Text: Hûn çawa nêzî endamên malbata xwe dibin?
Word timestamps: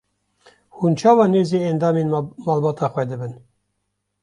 Hûn 0.77 0.93
çawa 0.99 1.25
nêzî 1.33 1.59
endamên 1.71 2.09
malbata 2.45 2.87
xwe 2.93 3.03
dibin? 3.09 3.33